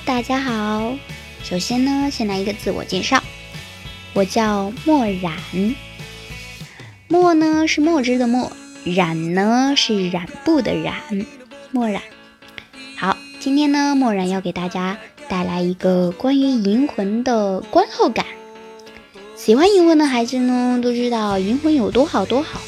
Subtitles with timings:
[0.00, 0.96] 大家好。
[1.42, 3.22] 首先呢，先来一个自我介绍，
[4.12, 5.32] 我叫墨染。
[7.06, 8.50] 墨呢是墨汁的墨，
[8.84, 10.94] 染呢是染布的染，
[11.70, 12.02] 墨染。
[12.96, 14.98] 好，今天呢，墨染要给大家
[15.28, 18.26] 带来一个关于银魂的观后感。
[19.36, 22.60] 喜欢银魂的孩子呢，都知道银魂有多好多好。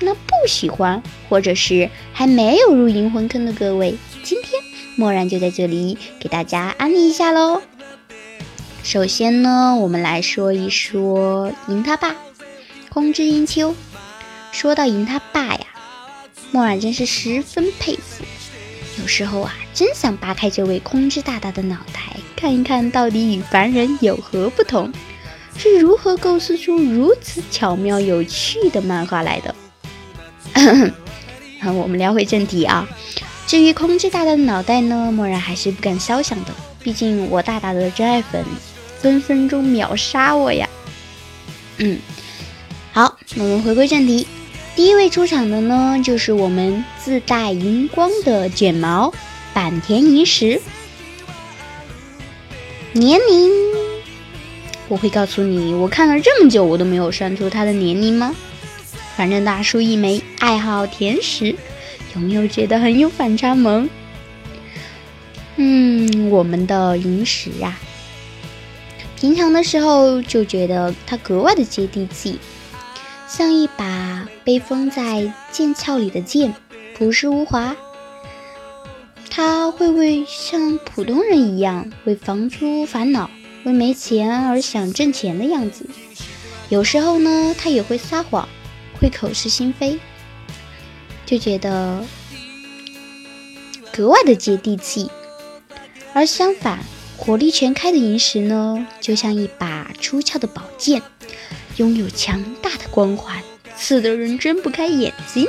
[0.00, 4.61] 那不喜欢或者是还没有入银魂坑的各位，今天
[4.96, 7.62] 墨染就在这里给大家安利一下喽。
[8.82, 12.14] 首先呢，我们来说一说银他爸
[12.88, 13.74] 空之英秋。
[14.50, 15.66] 说到银他爸呀，
[16.50, 18.22] 墨染真是十分佩服。
[19.00, 24.92] 有时候啊，真想扒开这位空之大大的脑袋，看一看到底与凡人有何不同，
[25.56, 29.54] 是如何构思出如此巧妙有趣的漫画来的。
[31.64, 32.86] 我们聊回正题啊。
[33.52, 36.54] 至于空之大大的脑袋呢，墨染还是不敢肖想的。
[36.82, 38.42] 毕竟我大大的真爱粉
[38.98, 40.66] 分分钟秒杀我呀。
[41.76, 41.98] 嗯，
[42.94, 44.26] 好，那我们回归正题。
[44.74, 49.12] 第一位出场的呢，就是我们自带荧光的卷毛
[49.52, 50.58] 坂田银时。
[52.92, 53.50] 年龄，
[54.88, 58.34] 我会告诉你，我看了这么久，我都没有算出他的年龄吗？
[59.14, 61.54] 反正大叔一枚，爱好甜食，
[62.14, 63.88] 有没有觉得很有反差萌？
[65.56, 67.78] 嗯，我们的萤石啊，
[69.16, 72.38] 平常的时候就觉得它格外的接地气，
[73.28, 76.54] 像一把被封在剑鞘里的剑，
[76.96, 77.76] 朴实无华。
[79.30, 83.30] 他会为像普通人一样为房租烦恼，
[83.64, 85.86] 为没钱而想挣钱的样子？
[86.68, 88.48] 有时候呢，他也会撒谎。
[89.00, 89.98] 会口是心非，
[91.32, 92.04] 就觉得
[93.90, 95.10] 格外的接地气。
[96.12, 96.80] 而相反，
[97.16, 101.00] 火力全开的萤石呢，就像一把出鞘的宝剑，
[101.78, 103.42] 拥有强大的光环，
[103.74, 105.48] 刺得人睁不开眼睛。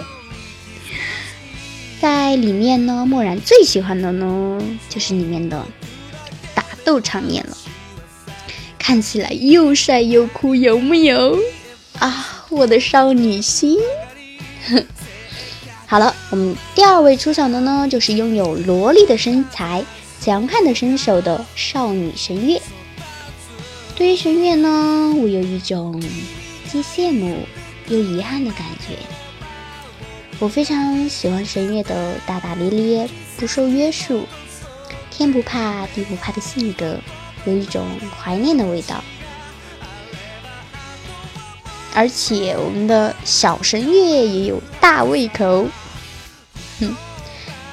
[2.00, 5.66] 在里面呢，墨染最喜欢的呢，就是里面的
[6.56, 7.58] 打斗场面了，
[8.80, 11.38] 看起来又帅又酷，有木有
[12.00, 12.46] 啊？
[12.50, 13.78] 我的少女心，
[14.68, 14.86] 哼
[15.94, 19.86] 好了，我们第二位出场的呢，就是拥有萝莉的身材、
[20.20, 22.60] 强悍的身手的少女神月。
[23.96, 26.02] 对于神月呢，我有一种
[26.68, 27.38] 既羡慕
[27.90, 28.98] 又遗憾的感觉。
[30.40, 34.24] 我非常喜欢神月的大大咧咧、不受约束、
[35.12, 36.98] 天不怕地不怕的性格，
[37.46, 37.86] 有一种
[38.20, 39.04] 怀念的味道。
[41.94, 45.68] 而且我们的小神月也有大胃口，
[46.80, 46.96] 哼！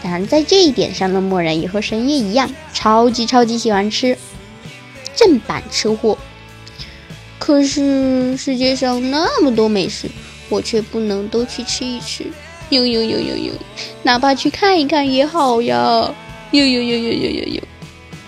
[0.02, 4.16] 当然，在这一点上呢，漠然也和神夜一样，超级超级喜欢吃，
[5.14, 6.16] 正版吃货。
[7.38, 10.10] 可是世界上那么多美食，
[10.48, 12.26] 我却不能都去吃一吃。
[12.70, 13.52] 呦呦呦呦呦，
[14.02, 16.14] 哪怕去看一看也好呀！
[16.52, 17.62] 呦呦呦呦呦呦呦。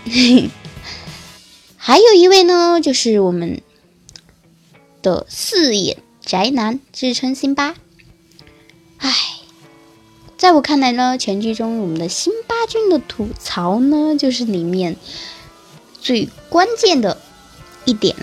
[0.04, 0.50] 嘿，
[1.76, 3.60] 还有一位呢，就是我们。
[5.02, 7.74] 的四眼宅男自称辛巴，
[8.98, 9.10] 唉，
[10.42, 14.96] 在我看来呢，全剧中我们的辛巴君的吐槽呢，就是里面
[16.00, 17.16] 最关键的
[17.84, 18.16] 一点。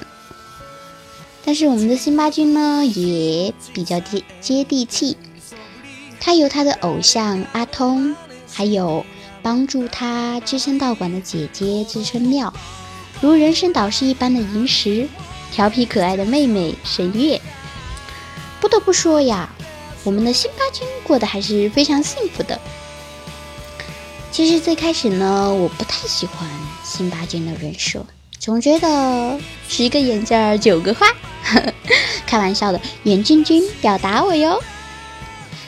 [1.46, 5.16] 但是我们的辛巴君呢，也比较接接地气，
[6.20, 8.14] 他有他的偶像阿通，
[8.52, 9.06] 还有
[9.42, 12.54] 帮助他支撑道馆的姐姐支撑妙，
[13.22, 15.08] 如人生导师一般的银石。
[15.54, 17.40] 调皮可爱的妹妹神月，
[18.60, 19.50] 不得不说呀，
[20.04, 22.60] 我们的辛巴君过得还是非常幸福的。
[24.32, 26.48] 其实最开始呢，我不太喜欢
[26.84, 28.06] 辛巴君的人设，
[28.40, 31.08] 总觉得十个眼镜儿九个花。
[32.26, 34.62] 开玩笑的，眼君君表达我哟。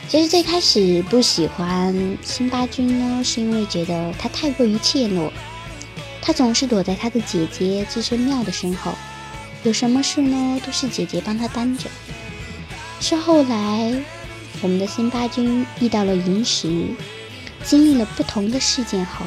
[0.07, 5.31] 其实最开始不喜欢辛巴君呢，是因为觉得他太过于怯懦，
[6.21, 8.93] 他总是躲在他的姐姐自身妙的身后。
[9.63, 10.61] 有什么事呢？
[10.65, 11.85] 都是姐姐帮他担着。
[12.99, 13.93] 是后来，
[14.61, 16.87] 我们的辛巴君遇到了萤石，
[17.63, 19.25] 经历了不同的事件后，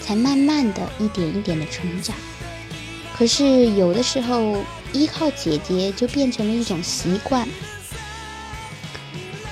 [0.00, 2.16] 才慢慢的一点一点的成长。
[3.16, 7.48] 可是有的时候，依靠姐姐就变成了一种习惯。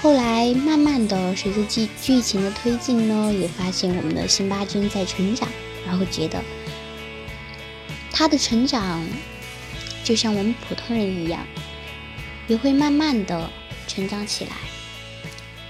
[0.01, 5.49] 后来慢慢的，随着剧剧情的推进呢，也发现我们的辛巴君在成长，
[5.87, 6.43] 然后觉得
[8.11, 9.05] 他的成长。
[10.05, 11.47] 就像我们普通人一样，
[12.47, 13.51] 也会慢慢的
[13.99, 14.53] 成长起来，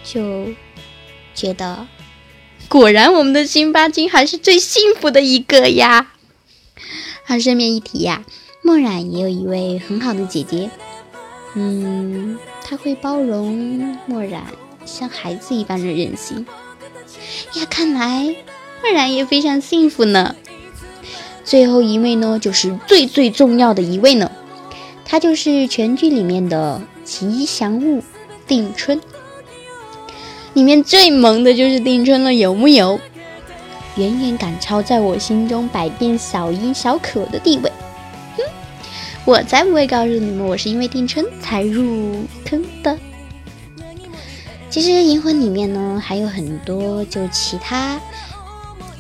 [0.04, 0.48] 就
[1.34, 1.86] 觉得
[2.68, 6.12] 果然我们的辛巴金还是最幸福的一个呀。
[7.24, 8.26] 好，顺便一提呀，
[8.60, 10.68] 墨染也有一位很好的姐姐，
[11.54, 14.44] 嗯，她会包容墨染
[14.84, 16.44] 像孩子一般的任性。
[17.54, 18.36] 呀，看来
[18.82, 20.36] 墨染也非常幸福呢。
[21.44, 24.30] 最后一位呢，就是最最重要的一位呢，
[25.06, 28.04] 他就是全剧里面的吉祥物
[28.48, 29.00] 定春。
[30.54, 32.98] 里面最萌的就是定春了，有木有？
[33.94, 37.70] 远远赶超在我心中百变小樱小可的地位。
[38.36, 38.42] 哼，
[39.24, 42.98] 我才不会告诉你们，我是因为定春才入坑的。
[44.68, 48.00] 其实银魂里面呢，还有很多就其他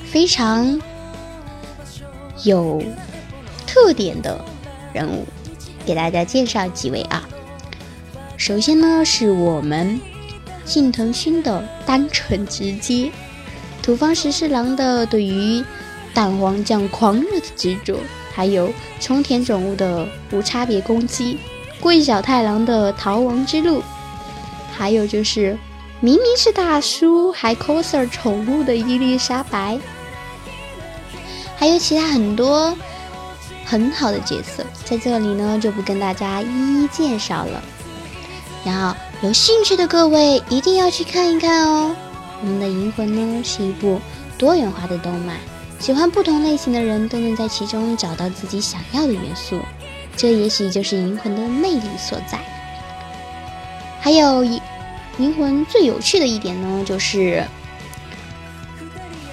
[0.04, 0.80] 非常。
[2.44, 2.80] 有
[3.66, 4.40] 特点的
[4.92, 5.26] 人物，
[5.84, 7.27] 给大家介绍几位啊。
[8.48, 10.00] 首先呢，是我们
[10.64, 13.12] 近藤勋的单纯直接，
[13.82, 15.62] 土方十四郎的对于
[16.14, 17.98] 蛋黄酱狂热的执着，
[18.32, 21.36] 还有冲田准物的无差别攻击，
[21.78, 23.82] 桂小太郎的逃亡之路，
[24.74, 25.54] 还有就是
[26.00, 29.78] 明明是大叔还 coser 宠物的伊丽莎白。
[31.54, 32.74] 还有其他很多
[33.66, 37.62] 很好的角色，在这里呢就不跟大家一一介绍了。
[38.64, 41.94] 然后有兴趣的各位一定要去看一看哦。
[42.40, 44.00] 我们的《银魂》呢是一部
[44.36, 45.36] 多元化的动漫，
[45.80, 49.60] 喜欢不同类型的人都能在其中找到自己想要的元素，
[50.16, 52.38] 这也许就是《银魂》的魅力所在。
[54.00, 54.44] 还有
[55.18, 57.44] 《银魂》最有趣的一点呢，就是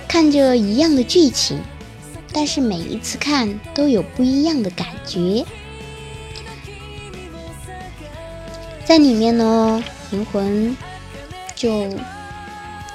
[0.07, 1.59] 看着一样的剧情。
[2.33, 5.45] 但是每一次看都有不一样的感觉，
[8.85, 10.77] 在里面呢，灵魂
[11.55, 11.89] 就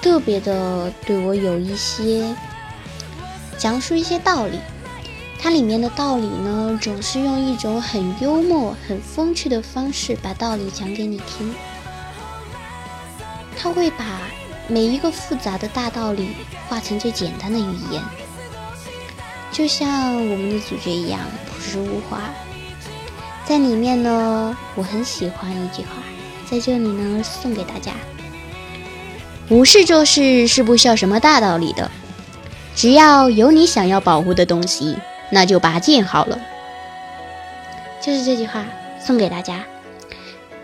[0.01, 2.33] 特别的对我有一些
[3.59, 4.61] 讲述一些道理。
[5.43, 11.53] 它里面的道理呢，总是用一种很幽默、很风趣的方式把道理讲给你听。
[13.59, 14.21] 他会把
[14.69, 16.37] 每一个复杂的大道理
[16.69, 18.01] 化成最简单的语言。
[19.51, 22.21] 就像我们的主角一样朴实无华，
[23.51, 25.89] 在里面呢，我很喜欢一句话，
[26.49, 27.91] 在这里呢送给大家：
[29.49, 31.91] 无事做事是不需要什么大道理的，
[32.77, 34.97] 只要有你想要保护的东西，
[35.33, 36.39] 那就拔剑好了。
[38.01, 38.65] 就是这句话
[39.05, 39.65] 送给大家，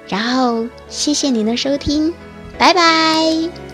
[0.06, 2.14] 然后谢谢您的收听，
[2.56, 3.65] 拜拜。